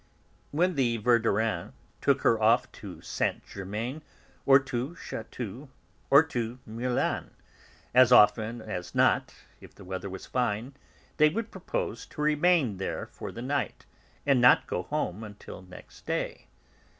When 0.49 0.73
the 0.73 0.97
Verdurins 0.97 1.73
took 2.01 2.23
her 2.23 2.41
off 2.41 2.71
to 2.71 3.01
Saint 3.01 3.45
Germain, 3.45 4.01
or 4.47 4.57
to 4.57 4.95
Chatou, 4.95 5.67
or 6.09 6.23
to 6.23 6.57
Meulan, 6.65 7.29
as 7.93 8.11
often 8.11 8.63
as 8.63 8.95
not, 8.95 9.35
if 9.59 9.75
the 9.75 9.85
weather 9.85 10.09
was 10.09 10.25
fine, 10.25 10.73
they 11.17 11.29
would 11.29 11.51
propose 11.51 12.07
to 12.07 12.21
remain 12.21 12.77
there 12.77 13.05
for 13.11 13.31
the 13.31 13.43
night, 13.43 13.85
and 14.25 14.41
not 14.41 14.65
go 14.65 14.81
home 14.81 15.23
until 15.23 15.61
next 15.61 16.07
day. 16.07 16.47